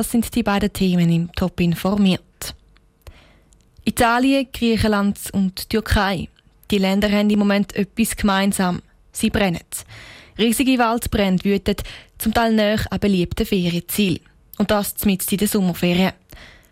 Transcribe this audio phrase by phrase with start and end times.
[0.00, 2.54] Das sind die beiden Themen im Top informiert.
[3.84, 6.30] Italien, Griechenland und Türkei.
[6.70, 8.80] Die Länder haben im Moment etwas gemeinsam.
[9.12, 9.60] Sie brennen.
[10.38, 11.76] Riesige Waldbrände wüten,
[12.16, 14.20] zum Teil näher an beliebten Ferienzielen.
[14.56, 16.12] Und das mitten in der Sommerferien.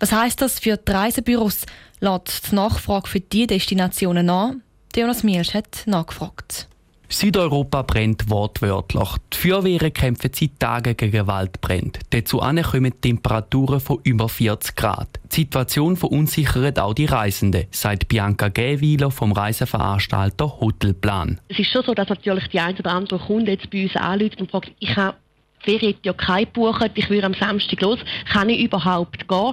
[0.00, 1.64] Was heisst das für die Reisebüros?
[2.00, 4.62] Lässt die Nachfrage für diese Destinationen an?
[4.96, 6.66] Jonas Mielsch hat nachgefragt.
[7.12, 9.08] Südeuropa brennt wortwörtlich.
[9.32, 12.00] Die Feuerwehren kämpfen seit Tagen gegen Waldbrände.
[12.10, 15.08] Dazu kommen Temperaturen von über 40 Grad.
[15.30, 21.40] Die Situation verunsichert auch die Reisenden, sagt Bianca Gäwiler vom Reiseveranstalter Hotelplan.
[21.48, 24.40] Es ist schon so, dass natürlich die ein oder andere Kunde jetzt bei uns anruft
[24.40, 25.16] und fragt, ich habe
[25.60, 27.98] Ferien ja keine gebucht, ich würde am Samstag los,
[28.30, 29.52] kann ich überhaupt gehen?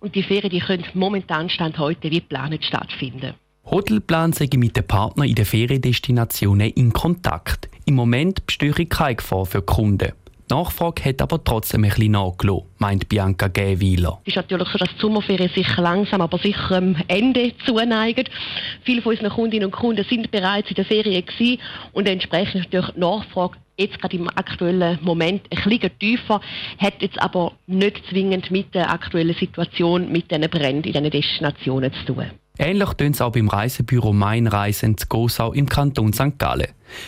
[0.00, 3.34] Und die Ferien die können momentan Stand heute wie geplant stattfinden.
[3.70, 7.68] Hotelplan sei mit den Partnern in den Feriendestinationen in Kontakt.
[7.84, 10.12] Im Moment bestehe keine Gefahr für die Kunden.
[10.50, 14.20] Die Nachfrage hat aber trotzdem ein bisschen nachgelassen, meint Bianca Gäwiler.
[14.24, 18.24] Es ist natürlich so, dass die Sommerferien sich langsam, aber sicher am Ende zuneigen.
[18.82, 21.60] Viele von unseren Kundinnen und Kunden sind bereits in der Ferien gewesen
[21.92, 26.40] und entsprechend natürlich die Nachfrage jetzt gerade im aktuellen Moment ein bisschen tiefer,
[26.78, 31.92] hat jetzt aber nicht zwingend mit der aktuellen Situation, mit diesen Bränden in diesen Destinationen
[31.92, 32.26] zu tun.
[32.62, 36.38] Ähnlich tun es auch beim Reisebüro Mainreisen zu Gosau im Kanton St.
[36.38, 36.66] Gallen.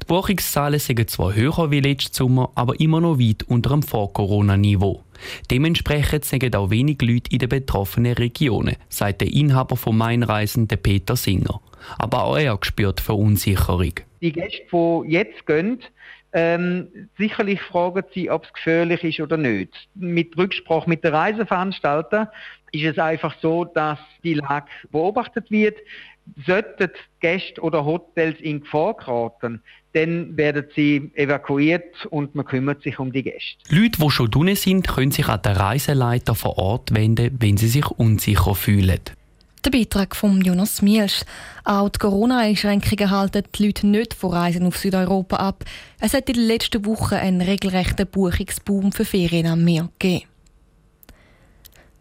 [0.00, 5.02] Die Buchungszahlen sind zwar höher wie letztes Sommer, aber immer noch weit unter dem Vor-Corona-Niveau.
[5.50, 11.14] Dementsprechend sind auch wenig Leute in den betroffenen Regionen, sagt der Inhaber von Mainreisen, Peter
[11.14, 11.60] Singer.
[11.98, 14.00] Aber auch er spürt Verunsicherung.
[14.22, 15.78] Die Gäste, die jetzt gehen,
[16.34, 19.72] ähm, sicherlich fragen sie, ob es gefährlich ist oder nicht.
[19.94, 22.32] Mit Rücksprache mit der Reiseveranstalter
[22.72, 25.78] ist es einfach so, dass die Lage beobachtet wird.
[26.44, 26.90] Sollten
[27.20, 29.62] Gäste oder Hotels in Gefahr geraten,
[29.92, 33.56] dann werden sie evakuiert und man kümmert sich um die Gäste.
[33.68, 37.68] Leute, die schon drinnen sind, können sich an den Reiseleiter vor Ort wenden, wenn sie
[37.68, 39.00] sich unsicher fühlen.
[39.64, 41.22] Der Beitrag von Jonas Mielsch.
[41.64, 45.64] Auch die Corona-Einschränkungen halten die Leute nicht von Reisen auf Südeuropa ab.
[45.98, 50.26] Es hat in den letzten Wochen einen regelrechten Buchungsboom für Ferien am Meer gegeben.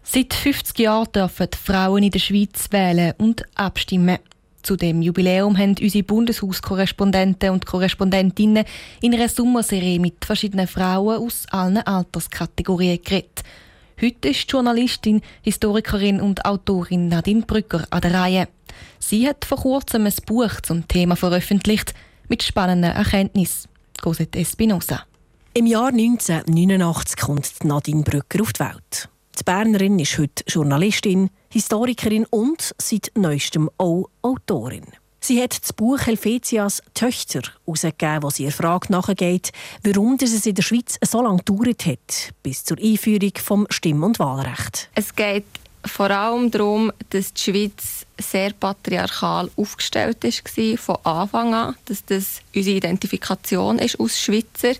[0.04, 4.20] Seit 50 Jahren dürfen Frauen in der Schweiz wählen und abstimmen.
[4.62, 8.66] Zu dem Jubiläum haben unsere Bundeshauskorrespondenten und Korrespondentinnen
[9.02, 13.44] in einer Sommerserie mit verschiedenen Frauen aus allen Alterskategorien geredet.
[14.02, 18.48] Heute ist die Journalistin, Historikerin und Autorin Nadine Brücker an der Reihe.
[19.00, 21.94] Sie hat vor kurzem ein Buch zum Thema veröffentlicht
[22.28, 23.70] mit spannenden Erkenntnissen.
[24.02, 25.04] Cosette Espinosa.
[25.54, 29.10] Im Jahr 1989 kommt Nadine Brücker auf die Welt.
[29.40, 34.86] Die Bernerin ist heute Journalistin, Historikerin und seit neuestem auch Autorin.
[35.26, 40.54] Sie hat das Buch Helvetias Töchter herausgegeben, wo sie ihrer Frage nachgeht, warum es in
[40.54, 44.90] der Schweiz so lange gedauert hat, bis zur Einführung vom Stimm- und Wahlrecht.
[44.96, 45.46] Es geht
[45.86, 52.42] vor allem darum, dass die Schweiz sehr patriarchal aufgestellt war von Anfang an, dass das
[52.56, 54.74] unsere Identifikation ist als Schweizer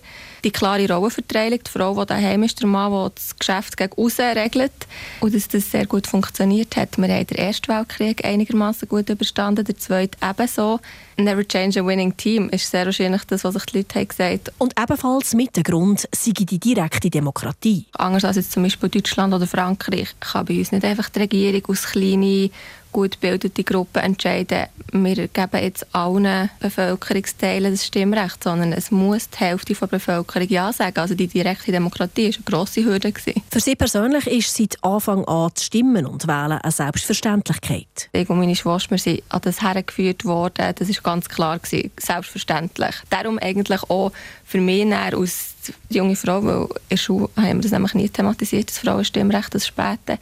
[0.44, 1.60] die klare Rollenverteilung.
[1.66, 4.72] Die Frau, die daheim ist, der Mann, der das Geschäft gegen außen regelt.
[5.20, 6.98] Und dass das sehr gut funktioniert hat.
[6.98, 10.80] Wir haben den Ersten Weltkrieg einigermaßen gut überstanden, der Zweite ebenso.
[11.16, 14.52] Never change a winning team ist sehr wahrscheinlich das, was sich die Leute haben gesagt
[14.58, 17.86] Und ebenfalls mit dem Grund sei die direkte Demokratie.
[17.92, 21.64] Anders als jetzt zum Beispiel Deutschland oder Frankreich kann bei uns nicht einfach die Regierung
[21.68, 22.50] aus kleinen
[22.94, 29.38] gut gebildete Gruppen entscheiden, wir geben jetzt allen Bevölkerungsteilen das Stimmrecht, sondern es muss die
[29.38, 30.98] Hälfte der Bevölkerung Ja sagen.
[30.98, 33.12] Also die direkte Demokratie war eine grosse Hürde.
[33.50, 38.08] Für Sie persönlich ist seit Anfang an das Stimmen und Wählen eine Selbstverständlichkeit.
[38.12, 40.74] Ich und meine Schwester sind an das hergeführt worden.
[40.76, 41.58] Das war ganz klar.
[41.58, 41.90] Gewesen.
[41.98, 42.94] Selbstverständlich.
[43.10, 44.12] Darum eigentlich auch
[44.44, 45.53] für mich als
[45.88, 49.66] junge Frau, weil in der Schule haben wir das nämlich nie thematisiert, das Frauenstimmrecht, das
[49.66, 50.18] Späte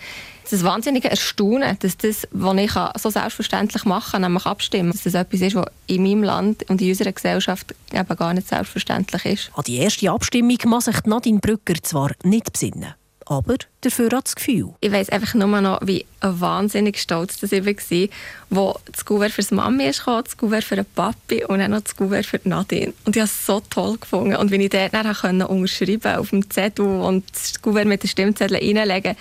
[0.51, 5.15] das wahnsinnige Erstaunen, dass das, was ich so selbstverständlich machen kann, nämlich abstimmen, dass das
[5.15, 9.51] etwas ist, was in meinem Land und in unserer Gesellschaft eben gar nicht selbstverständlich ist.
[9.55, 12.95] An die erste Abstimmung muss sich Nadine Brücker zwar nicht besinnen
[13.27, 14.75] aber dafür hat das Gefühl.
[14.81, 18.09] Ich weiss einfach nur noch, wie wahnsinnig stolz das ich war,
[18.51, 21.81] wo das Gouverne für die Mami kam, das Gouverne für den Papi und dann noch
[21.81, 22.93] das Gouverne für Nadine.
[23.05, 24.37] Und ich habe es so toll gefunden.
[24.37, 28.77] Und wenn ich dort dann unterschreiben auf dem Zettel und das Gouverne mit den Stimmzetteln
[28.77, 29.17] reinlegen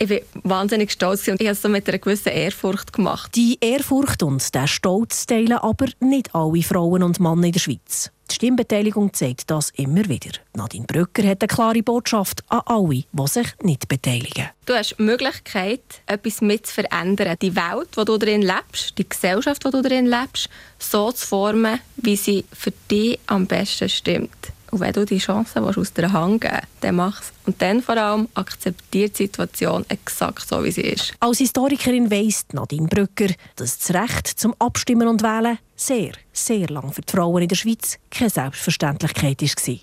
[0.00, 3.34] ich bin wahnsinnig stolz und ich habe es so mit einer gewissen Ehrfurcht gemacht.
[3.34, 8.12] Die Ehrfurcht und der Stolz teilen aber nicht alle Frauen und Männer in der Schweiz.
[8.30, 10.32] Die Stimmbeteiligung zeigt das immer wieder.
[10.54, 14.50] Nadine Brücker hat eine klare Botschaft an alle, die sich nicht beteiligen.
[14.66, 17.36] Du hast die Möglichkeit, etwas mit zu verändern.
[17.40, 21.80] Die Welt, wo du darin lebst, die Gesellschaft, wo du darin lebst, so zu formen,
[21.96, 24.52] wie sie für dich am besten stimmt.
[24.70, 27.32] Und wenn du die Chance aus der Hand geben dann mach es.
[27.46, 31.14] Und dann vor allem akzeptiert die Situation exakt so, wie sie ist.
[31.20, 36.92] Als Historikerin weiss Nadine Brücker, dass das Recht zum Abstimmen und Wählen sehr, sehr lang
[36.92, 39.78] für die Frauen in der Schweiz keine Selbstverständlichkeit war.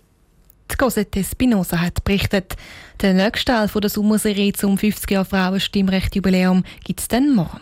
[0.72, 2.56] Die Cosette Espinosa hat berichtet,
[3.02, 7.62] der nächste Teil der Sommerserie zum 50 Jahr Frauenstimmrecht-Jubiläum gibt es dann morgen.